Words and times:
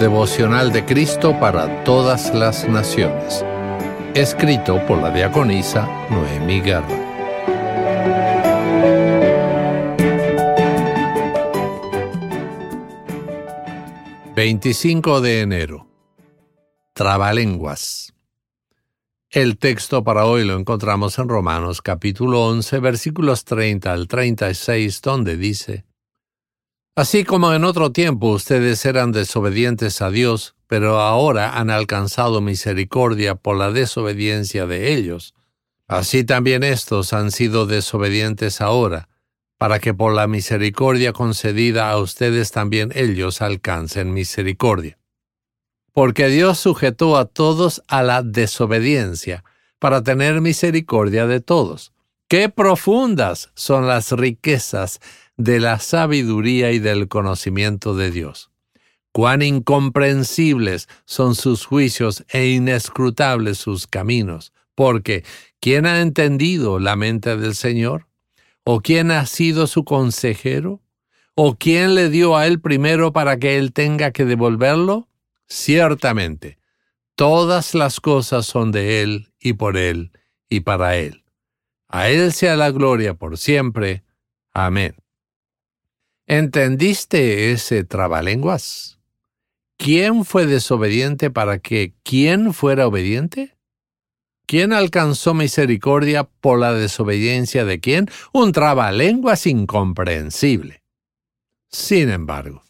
Devocional 0.00 0.70
de 0.70 0.84
Cristo 0.84 1.40
para 1.40 1.82
todas 1.82 2.32
las 2.32 2.68
naciones. 2.68 3.44
Escrito 4.14 4.80
por 4.86 4.98
la 5.02 5.10
diaconisa 5.10 5.88
Noemí 6.08 6.60
Guerra. 6.60 6.86
...25 14.36 15.20
de 15.20 15.40
enero... 15.40 15.88
Trabalenguas... 16.92 18.14
El 19.30 19.58
texto 19.58 20.04
para 20.04 20.26
hoy 20.26 20.44
lo 20.44 20.56
encontramos 20.56 21.18
en 21.18 21.28
Romanos 21.28 21.82
capítulo 21.82 22.46
11 22.46 22.78
versículos 22.78 23.44
30 23.44 23.92
al 23.92 24.06
36 24.06 25.02
donde 25.02 25.36
dice, 25.36 25.87
Así 26.98 27.22
como 27.22 27.52
en 27.54 27.62
otro 27.62 27.92
tiempo 27.92 28.30
ustedes 28.30 28.84
eran 28.84 29.12
desobedientes 29.12 30.02
a 30.02 30.10
Dios, 30.10 30.56
pero 30.66 31.00
ahora 31.00 31.58
han 31.58 31.70
alcanzado 31.70 32.40
misericordia 32.40 33.36
por 33.36 33.56
la 33.56 33.70
desobediencia 33.70 34.66
de 34.66 34.92
ellos, 34.94 35.34
así 35.86 36.24
también 36.24 36.64
estos 36.64 37.12
han 37.12 37.30
sido 37.30 37.66
desobedientes 37.66 38.60
ahora, 38.60 39.08
para 39.58 39.78
que 39.78 39.94
por 39.94 40.12
la 40.12 40.26
misericordia 40.26 41.12
concedida 41.12 41.88
a 41.88 41.98
ustedes 41.98 42.50
también 42.50 42.90
ellos 42.94 43.42
alcancen 43.42 44.12
misericordia 44.12 44.98
porque 45.98 46.28
Dios 46.28 46.60
sujetó 46.60 47.16
a 47.16 47.24
todos 47.24 47.82
a 47.88 48.04
la 48.04 48.22
desobediencia, 48.22 49.42
para 49.80 50.04
tener 50.04 50.40
misericordia 50.40 51.26
de 51.26 51.40
todos. 51.40 51.92
Qué 52.28 52.50
profundas 52.50 53.50
son 53.54 53.86
las 53.86 54.12
riquezas 54.12 55.00
de 55.38 55.60
la 55.60 55.78
sabiduría 55.78 56.72
y 56.72 56.78
del 56.78 57.08
conocimiento 57.08 57.94
de 57.94 58.10
Dios. 58.10 58.50
Cuán 59.12 59.40
incomprensibles 59.40 60.88
son 61.06 61.34
sus 61.34 61.64
juicios 61.64 62.24
e 62.28 62.48
inescrutables 62.48 63.56
sus 63.56 63.86
caminos, 63.86 64.52
porque 64.74 65.24
¿quién 65.58 65.86
ha 65.86 66.02
entendido 66.02 66.78
la 66.78 66.96
mente 66.96 67.34
del 67.38 67.54
Señor? 67.54 68.08
¿O 68.62 68.80
quién 68.80 69.10
ha 69.10 69.24
sido 69.24 69.66
su 69.66 69.84
consejero? 69.84 70.82
¿O 71.34 71.56
quién 71.56 71.94
le 71.94 72.10
dio 72.10 72.36
a 72.36 72.46
él 72.46 72.60
primero 72.60 73.14
para 73.14 73.38
que 73.38 73.56
él 73.56 73.72
tenga 73.72 74.10
que 74.10 74.26
devolverlo? 74.26 75.08
Ciertamente, 75.46 76.58
todas 77.14 77.74
las 77.74 78.00
cosas 78.00 78.44
son 78.44 78.70
de 78.70 79.02
Él 79.02 79.32
y 79.40 79.54
por 79.54 79.78
Él 79.78 80.12
y 80.50 80.60
para 80.60 80.96
Él. 80.96 81.24
A 81.88 82.10
Él 82.10 82.32
sea 82.32 82.56
la 82.56 82.70
gloria 82.70 83.14
por 83.14 83.38
siempre. 83.38 84.04
Amén. 84.52 84.96
¿Entendiste 86.26 87.52
ese 87.52 87.84
trabalenguas? 87.84 89.00
¿Quién 89.78 90.24
fue 90.24 90.46
desobediente 90.46 91.30
para 91.30 91.60
que 91.60 91.94
quién 92.02 92.52
fuera 92.52 92.86
obediente? 92.86 93.56
¿Quién 94.46 94.72
alcanzó 94.72 95.34
misericordia 95.34 96.24
por 96.24 96.58
la 96.58 96.72
desobediencia 96.74 97.64
de 97.64 97.80
quién? 97.80 98.10
Un 98.32 98.52
trabalenguas 98.52 99.46
incomprensible. 99.46 100.82
Sin 101.70 102.10
embargo, 102.10 102.62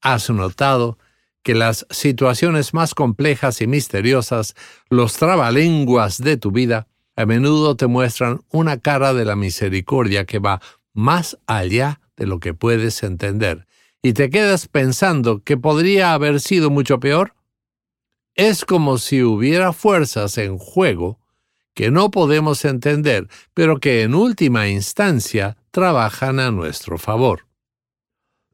¿has 0.00 0.28
notado 0.30 0.98
que 1.42 1.54
las 1.54 1.86
situaciones 1.90 2.74
más 2.74 2.94
complejas 2.94 3.60
y 3.60 3.66
misteriosas, 3.66 4.54
los 4.88 5.14
trabalenguas 5.14 6.18
de 6.18 6.36
tu 6.36 6.50
vida, 6.50 6.88
a 7.16 7.26
menudo 7.26 7.76
te 7.76 7.86
muestran 7.86 8.40
una 8.50 8.78
cara 8.78 9.14
de 9.14 9.24
la 9.24 9.36
misericordia 9.36 10.24
que 10.24 10.38
va 10.38 10.60
más 10.92 11.38
allá 11.46 12.00
de 12.16 12.26
lo 12.26 12.40
que 12.40 12.54
puedes 12.54 13.02
entender, 13.02 13.66
y 14.02 14.12
te 14.12 14.30
quedas 14.30 14.68
pensando 14.68 15.42
que 15.42 15.56
podría 15.56 16.14
haber 16.14 16.40
sido 16.40 16.70
mucho 16.70 17.00
peor. 17.00 17.34
Es 18.34 18.64
como 18.64 18.98
si 18.98 19.22
hubiera 19.22 19.72
fuerzas 19.72 20.38
en 20.38 20.58
juego 20.58 21.18
que 21.74 21.90
no 21.90 22.10
podemos 22.10 22.64
entender, 22.64 23.28
pero 23.52 23.78
que 23.78 24.02
en 24.02 24.14
última 24.14 24.68
instancia 24.68 25.56
trabajan 25.70 26.38
a 26.38 26.50
nuestro 26.50 26.98
favor. 26.98 27.46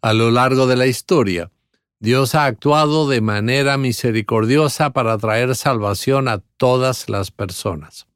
A 0.03 0.15
lo 0.15 0.31
largo 0.31 0.67
de 0.67 0.77
la 0.77 0.87
historia, 0.87 1.51
Dios 1.99 2.35
ha 2.35 2.47
actuado 2.47 3.09
de 3.09 3.21
manera 3.21 3.77
misericordiosa 3.77 4.91
para 4.91 5.19
traer 5.19 5.55
salvación 5.55 6.29
a 6.29 6.39
todas 6.57 7.11
las 7.11 7.31
personas. 7.31 8.10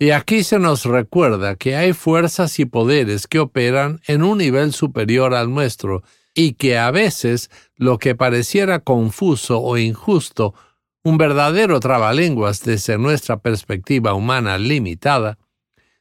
Y 0.00 0.10
aquí 0.10 0.42
se 0.42 0.58
nos 0.58 0.84
recuerda 0.84 1.54
que 1.54 1.76
hay 1.76 1.92
fuerzas 1.92 2.58
y 2.58 2.64
poderes 2.64 3.28
que 3.28 3.38
operan 3.38 4.00
en 4.08 4.24
un 4.24 4.38
nivel 4.38 4.72
superior 4.72 5.32
al 5.34 5.54
nuestro 5.54 6.02
y 6.34 6.54
que 6.54 6.76
a 6.76 6.90
veces 6.90 7.50
lo 7.76 7.98
que 7.98 8.16
pareciera 8.16 8.80
confuso 8.80 9.60
o 9.60 9.78
injusto, 9.78 10.54
un 11.04 11.18
verdadero 11.18 11.78
trabalenguas 11.78 12.64
desde 12.64 12.98
nuestra 12.98 13.40
perspectiva 13.40 14.14
humana 14.14 14.58
limitada, 14.58 15.38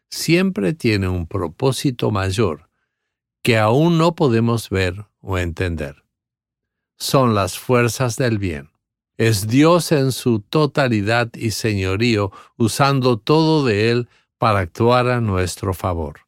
siempre 0.10 0.74
tiene 0.74 1.08
un 1.08 1.28
propósito 1.28 2.10
mayor 2.10 2.72
que 3.44 3.60
aún 3.60 4.00
no 4.00 4.16
podemos 4.16 4.72
ver 4.72 5.06
o 5.22 5.38
entender 5.38 6.10
son 7.00 7.34
las 7.34 7.58
fuerzas 7.58 8.18
del 8.18 8.38
bien. 8.38 8.70
Es 9.20 9.48
Dios 9.48 9.92
en 9.92 10.14
su 10.14 10.40
totalidad 10.40 11.30
y 11.34 11.52
señorío, 11.52 12.32
usando 12.56 13.20
todo 13.20 13.66
de 13.66 13.92
Él 13.92 14.08
para 14.38 14.60
actuar 14.60 15.10
a 15.10 15.20
nuestro 15.20 15.74
favor. 15.74 16.22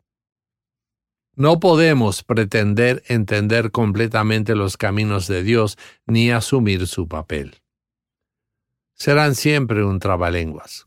No 1.33 1.61
podemos 1.61 2.21
pretender 2.21 3.01
entender 3.07 3.71
completamente 3.71 4.55
los 4.55 4.75
caminos 4.75 5.27
de 5.27 5.41
Dios 5.41 5.77
ni 6.05 6.31
asumir 6.31 6.85
su 6.85 7.07
papel. 7.07 7.61
Serán 8.93 9.35
siempre 9.35 9.85
un 9.85 9.99
trabalenguas. 9.99 10.85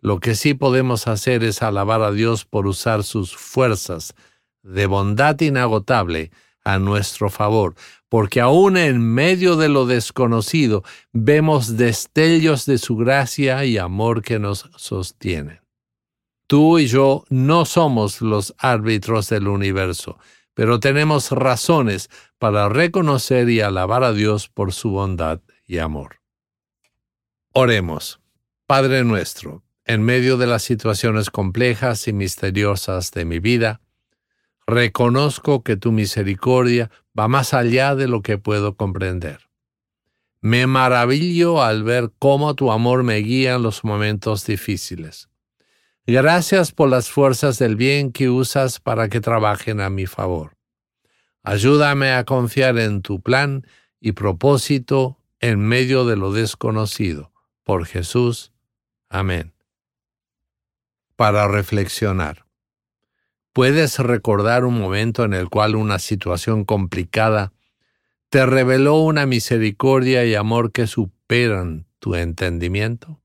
Lo 0.00 0.20
que 0.20 0.36
sí 0.36 0.54
podemos 0.54 1.06
hacer 1.08 1.44
es 1.44 1.60
alabar 1.60 2.00
a 2.00 2.10
Dios 2.10 2.46
por 2.46 2.66
usar 2.66 3.04
sus 3.04 3.36
fuerzas 3.36 4.14
de 4.62 4.86
bondad 4.86 5.38
inagotable 5.42 6.30
a 6.64 6.78
nuestro 6.78 7.30
favor, 7.30 7.74
porque 8.08 8.40
aún 8.40 8.76
en 8.76 9.00
medio 9.00 9.56
de 9.56 9.68
lo 9.68 9.86
desconocido 9.86 10.82
vemos 11.12 11.76
destellos 11.76 12.66
de 12.66 12.78
su 12.78 12.96
gracia 12.96 13.64
y 13.64 13.78
amor 13.78 14.22
que 14.22 14.38
nos 14.38 14.70
sostienen. 14.76 15.60
Tú 16.46 16.78
y 16.78 16.86
yo 16.86 17.24
no 17.30 17.64
somos 17.64 18.20
los 18.20 18.54
árbitros 18.58 19.28
del 19.28 19.48
universo, 19.48 20.18
pero 20.54 20.80
tenemos 20.80 21.30
razones 21.30 22.10
para 22.38 22.68
reconocer 22.68 23.48
y 23.48 23.60
alabar 23.60 24.04
a 24.04 24.12
Dios 24.12 24.48
por 24.48 24.72
su 24.72 24.90
bondad 24.90 25.40
y 25.66 25.78
amor. 25.78 26.20
Oremos. 27.52 28.20
Padre 28.66 29.04
nuestro, 29.04 29.62
en 29.84 30.02
medio 30.02 30.36
de 30.36 30.46
las 30.46 30.62
situaciones 30.62 31.30
complejas 31.30 32.08
y 32.08 32.12
misteriosas 32.12 33.10
de 33.10 33.24
mi 33.24 33.38
vida, 33.38 33.80
Reconozco 34.66 35.62
que 35.62 35.76
tu 35.76 35.92
misericordia 35.92 36.90
va 37.18 37.28
más 37.28 37.52
allá 37.52 37.94
de 37.94 38.08
lo 38.08 38.22
que 38.22 38.38
puedo 38.38 38.76
comprender. 38.76 39.50
Me 40.40 40.66
maravillo 40.66 41.62
al 41.62 41.82
ver 41.84 42.12
cómo 42.18 42.54
tu 42.54 42.70
amor 42.70 43.02
me 43.02 43.16
guía 43.16 43.54
en 43.54 43.62
los 43.62 43.84
momentos 43.84 44.46
difíciles. 44.46 45.28
Gracias 46.06 46.72
por 46.72 46.90
las 46.90 47.08
fuerzas 47.08 47.58
del 47.58 47.76
bien 47.76 48.12
que 48.12 48.28
usas 48.28 48.78
para 48.78 49.08
que 49.08 49.20
trabajen 49.20 49.80
a 49.80 49.88
mi 49.88 50.06
favor. 50.06 50.56
Ayúdame 51.42 52.12
a 52.12 52.24
confiar 52.24 52.78
en 52.78 53.00
tu 53.00 53.22
plan 53.22 53.66
y 54.00 54.12
propósito 54.12 55.18
en 55.40 55.60
medio 55.60 56.04
de 56.04 56.16
lo 56.16 56.32
desconocido. 56.32 57.32
Por 57.62 57.86
Jesús. 57.86 58.52
Amén. 59.08 59.54
Para 61.16 61.48
reflexionar. 61.48 62.43
¿Puedes 63.54 64.00
recordar 64.00 64.64
un 64.64 64.80
momento 64.80 65.22
en 65.22 65.32
el 65.32 65.48
cual 65.48 65.76
una 65.76 66.00
situación 66.00 66.64
complicada 66.64 67.52
te 68.28 68.44
reveló 68.46 68.96
una 68.96 69.26
misericordia 69.26 70.24
y 70.24 70.34
amor 70.34 70.72
que 70.72 70.88
superan 70.88 71.86
tu 72.00 72.16
entendimiento? 72.16 73.20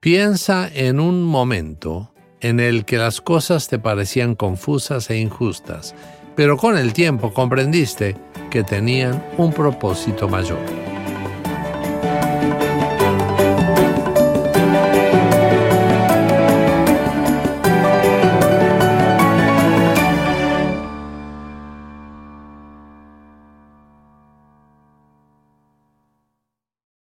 Piensa 0.00 0.68
en 0.74 0.98
un 0.98 1.22
momento 1.22 2.12
en 2.40 2.58
el 2.58 2.84
que 2.84 2.98
las 2.98 3.20
cosas 3.20 3.68
te 3.68 3.78
parecían 3.78 4.34
confusas 4.34 5.10
e 5.10 5.18
injustas, 5.18 5.94
pero 6.34 6.56
con 6.56 6.76
el 6.76 6.92
tiempo 6.92 7.32
comprendiste 7.32 8.16
que 8.50 8.64
tenían 8.64 9.24
un 9.36 9.52
propósito 9.52 10.28
mayor. 10.28 10.87